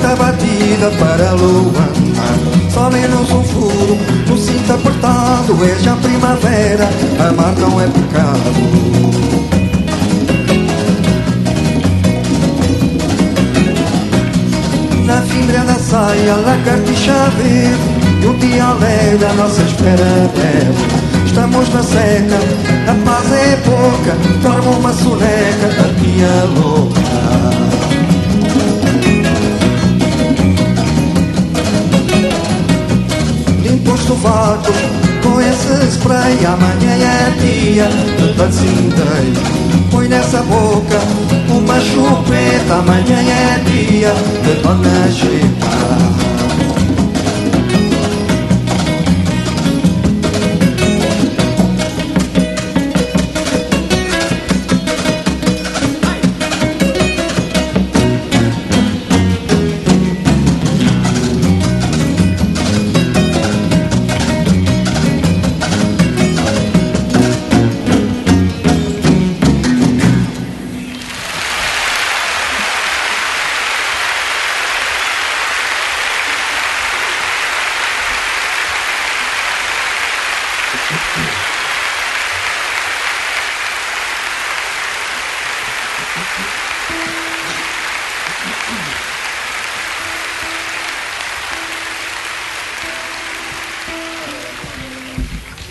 [0.01, 1.81] Derrota batida para Luanda.
[2.69, 3.97] Só menos um furo,
[4.27, 6.89] no cinto apertado, é já primavera,
[7.29, 8.51] amar não é pecado.
[15.05, 21.25] Na fimbra da saia, lagartixa verde, e um dia alegre a nossa espera deve.
[21.25, 22.39] Estamos na seca,
[22.87, 27.90] a paz é pouca, dorme uma soneca, a minha louca.
[33.93, 34.75] Os sovacos
[35.21, 37.87] com esse spray, amanhã é dia
[38.17, 39.41] de bacindeiro.
[39.91, 40.99] Põe nessa boca
[41.49, 44.13] uma chupeta, amanhã é dia
[44.43, 44.91] de dona.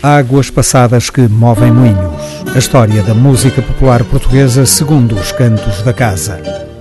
[0.02, 2.14] Águas passadas que movem moinhos.
[2.54, 6.40] A história da música popular portuguesa segundo os cantos da casa.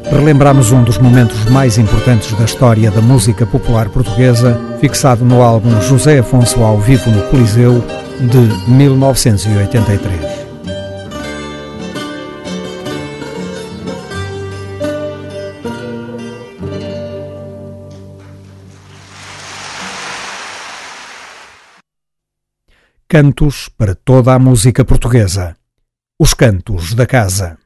[0.09, 5.81] Relembramos um dos momentos mais importantes da história da música popular portuguesa, fixado no álbum
[5.81, 7.83] José Afonso ao vivo no Coliseu
[8.21, 10.38] de 1983.
[23.11, 25.57] Cantos para toda a música portuguesa.
[26.19, 27.57] Os Cantos da Casa.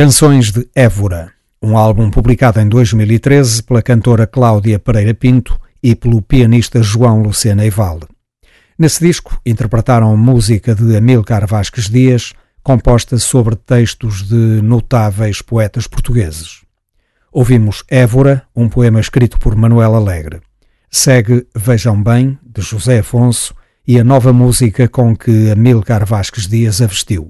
[0.00, 6.22] Canções de Évora, um álbum publicado em 2013 pela cantora Cláudia Pereira Pinto e pelo
[6.22, 8.06] pianista João Lucena Eivalde.
[8.78, 12.32] Nesse disco interpretaram música de Amilcar Vasques Dias,
[12.62, 16.62] composta sobre textos de notáveis poetas portugueses.
[17.30, 20.40] Ouvimos Évora, um poema escrito por Manuel Alegre.
[20.90, 23.54] Segue Vejam Bem, de José Afonso,
[23.86, 27.28] e a nova música com que Amilcar Vasques Dias a vestiu.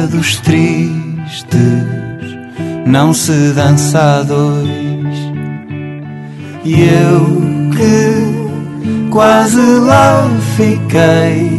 [0.00, 1.48] Aldeia dos tristes
[2.86, 4.70] não se dança a dois.
[6.64, 11.50] E eu que quase lá fiquei,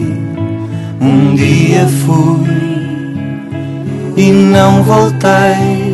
[1.00, 2.48] um dia fui
[4.18, 5.92] e não voltei.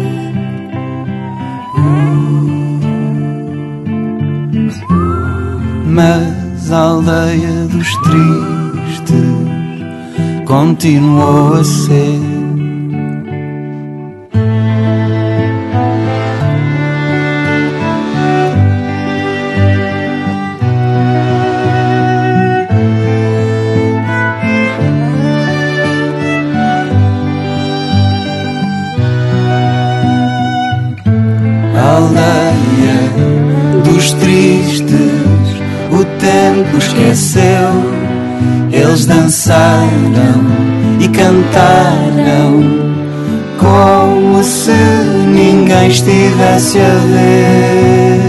[5.85, 8.67] Mas a aldeia dos tristes
[10.45, 12.26] continuou a ser.
[39.47, 40.43] Dançaram
[40.99, 42.63] e cantaram
[43.57, 48.26] como se ninguém estivesse a ver.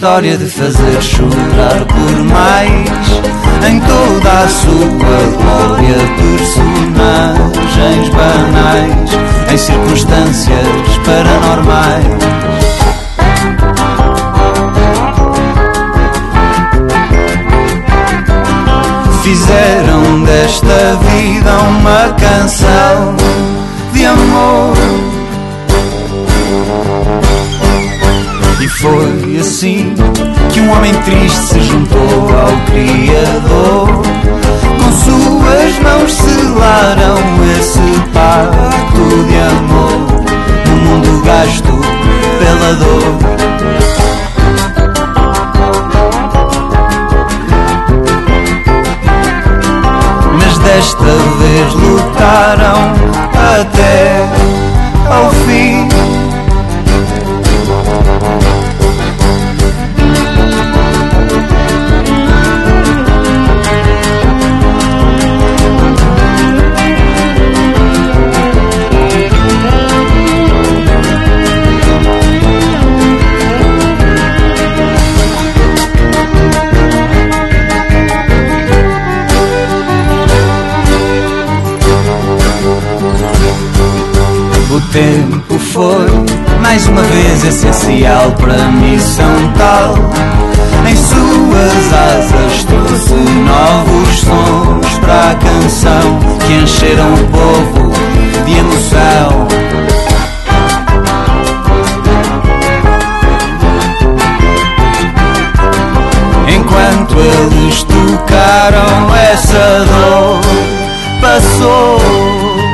[0.00, 2.88] História de fazer chorar por mais.
[3.68, 9.10] Em toda a sua glória personagens banais
[9.52, 10.56] em circunstâncias
[11.04, 12.06] paranormais.
[19.22, 23.16] Fizeram desta vida uma canção
[23.92, 25.19] de amor
[28.60, 29.94] E foi assim
[30.52, 33.88] que um homem triste se juntou ao Criador.
[34.78, 37.16] Com suas mãos selaram
[37.58, 40.24] esse pacto de amor
[40.66, 41.80] no mundo gasto
[42.38, 43.30] pela dor.
[50.62, 52.92] Desta vez lutaram
[53.58, 54.24] até
[55.10, 55.99] ao fim.
[84.72, 86.39] O tempo foi
[86.70, 89.94] mais uma vez essencial para a missão tal.
[90.88, 97.90] Em suas asas trouxe novos sons para a canção que encheram o povo
[98.46, 99.48] de emoção.
[106.54, 110.40] Enquanto eles tocaram, essa dor
[111.20, 112.69] passou.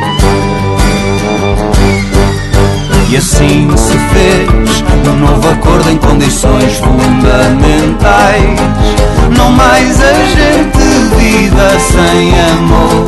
[3.09, 8.61] E assim se fez um novo acordo em condições fundamentais.
[9.37, 10.79] Não mais a gente
[11.17, 13.07] viva sem amor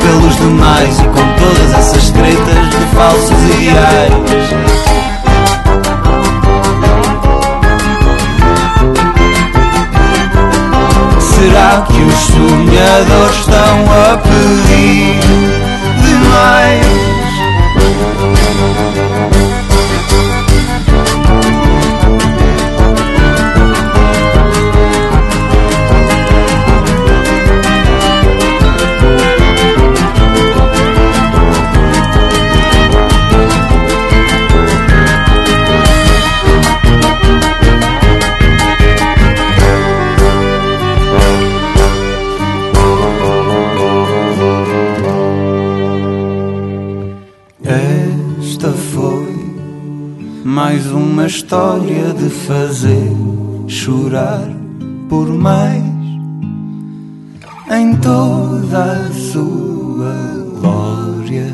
[0.00, 4.12] pelos demais e com todas essas tretas de falsos ideais.
[11.18, 15.18] Será que os sonhadores estão a pedir
[16.00, 17.12] demais?
[51.22, 53.12] Uma história de fazer
[53.68, 54.48] chorar
[55.08, 55.84] por mais
[57.70, 60.16] em toda a sua
[60.60, 61.46] glória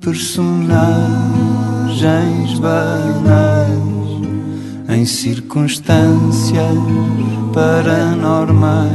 [0.00, 3.78] personagens banais
[4.88, 6.78] em circunstâncias
[7.52, 8.93] paranormais.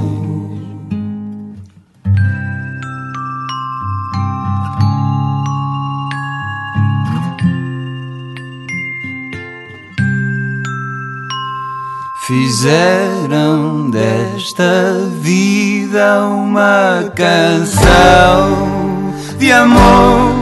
[12.59, 20.38] Fizeram desta vida uma canção de amor.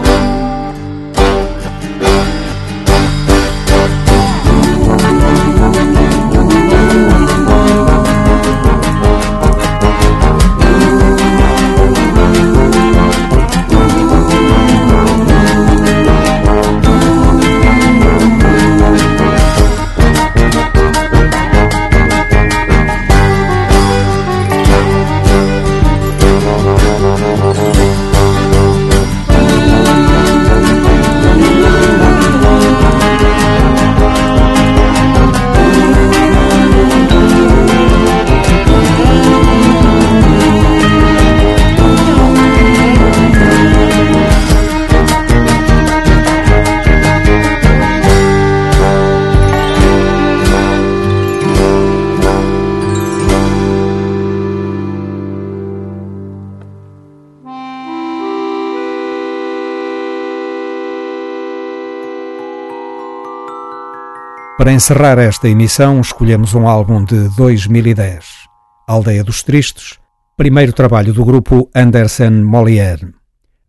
[64.77, 68.23] Encerrar esta emissão, escolhemos um álbum de 2010,
[68.87, 69.97] Aldeia dos Tristes,
[70.37, 73.11] primeiro trabalho do grupo Andersen Molière.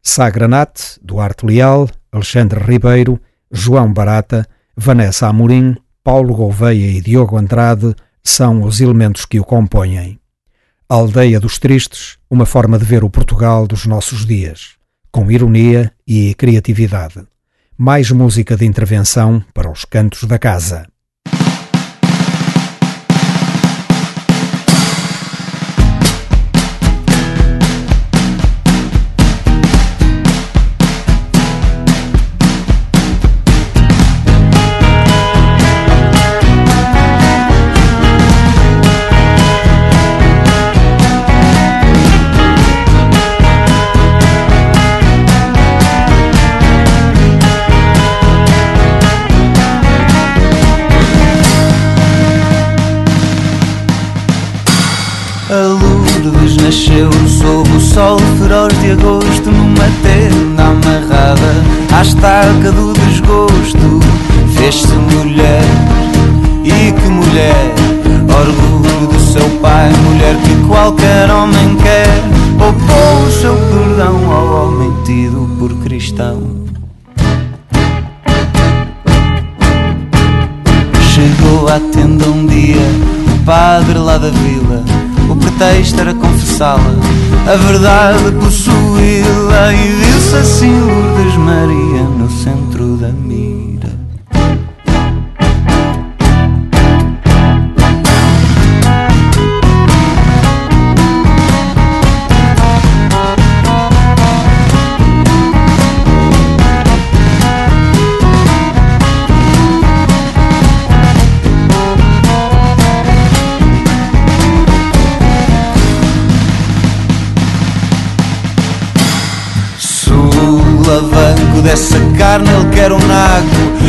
[0.03, 3.19] Sagranat, Duarte Leal, Alexandre Ribeiro,
[3.51, 10.21] João Barata, Vanessa Amorim, Paulo Gouveia e Diogo Andrade são os elementos que o compõem.
[10.91, 14.73] Aldeia dos Tristes, uma forma de ver o Portugal dos nossos dias,
[15.11, 17.27] com ironia e criatividade
[17.81, 20.89] mais música de intervenção para os cantos da casa.
[62.39, 64.01] Estaca do desgosto.
[64.55, 65.63] Fez-se mulher,
[66.65, 67.75] e que mulher?
[68.33, 72.09] Orgulho do seu pai, mulher que qualquer homem quer.
[72.59, 76.43] Poupou o seu perdão ao homem tido por cristão.
[81.13, 82.77] Chegou à tenda um dia,
[83.35, 84.85] o padre lá da vila.
[85.29, 86.95] O pretexto era confessá-la,
[87.47, 92.29] a verdade possuí-la e viu-se assim Lourdes Maria no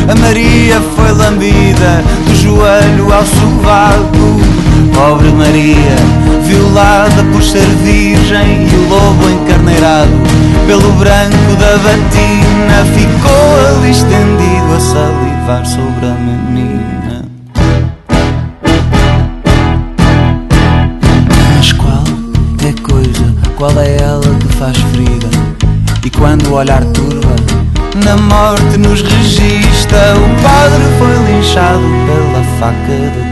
[0.09, 4.59] A Maria foi lambida do joelho ao sovaco.
[4.91, 5.95] Pobre Maria,
[6.43, 10.11] violada por ser virgem E o lobo encarneirado
[10.65, 17.25] pelo branco da batina Ficou ali estendido a salivar sobre a menina.
[21.55, 22.03] Mas qual
[22.67, 25.29] é coisa, qual é ela que faz ferida?
[26.03, 27.35] E quando o olhar turva,
[28.03, 29.68] na morte nos registra.
[29.91, 33.28] O padre foi linchado pela faca da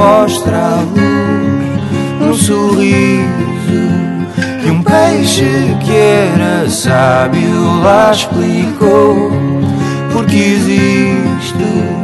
[0.00, 3.20] mostra a luz no sorriso
[4.62, 9.30] que um peixe que era sábio lá explicou
[10.10, 11.99] porque existe.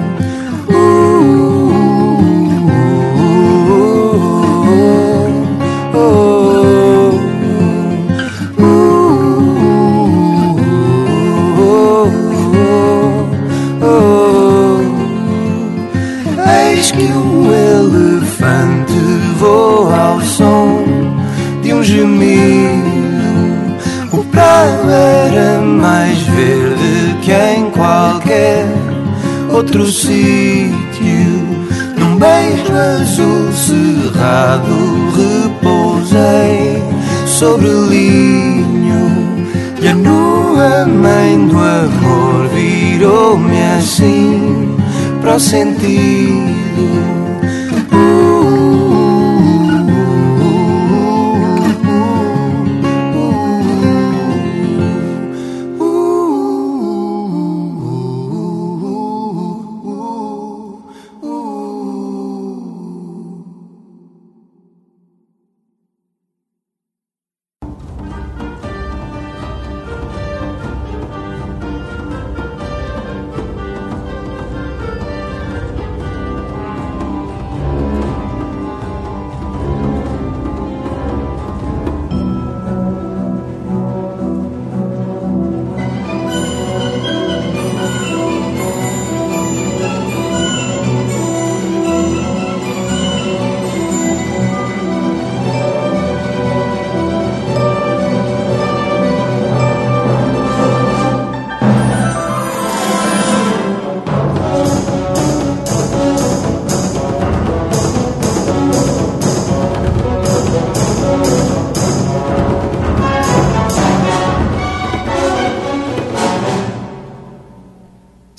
[29.66, 30.76] Outro sítio.
[31.98, 34.76] Num beijo azul cerrado
[35.16, 36.82] repousei
[37.26, 39.26] sobre linho.
[39.82, 44.76] E a nua mãe do amor virou-me assim
[45.20, 46.56] para o sentido.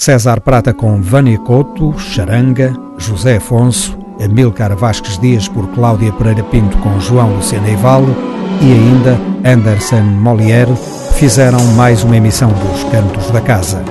[0.07, 6.77] César Prata com Vânia Couto, Charanga, José Afonso, Amilcar Vasques Dias por Cláudia Pereira Pinto
[6.77, 8.03] com João Luciano Eival
[8.61, 10.73] e ainda Anderson Molière
[11.17, 13.84] fizeram mais uma emissão dos Cantos da Casa.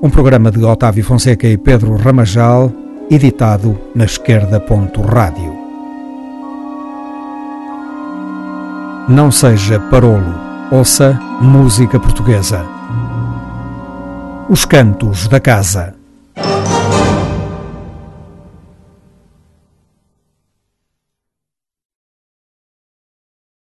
[0.00, 2.70] Um programa de Otávio Fonseca e Pedro Ramajal,
[3.10, 5.53] editado na esquerda.rádio.
[9.06, 10.34] Não seja parolo,
[10.70, 12.64] ouça música portuguesa.
[14.48, 15.94] Os Cantos da Casa.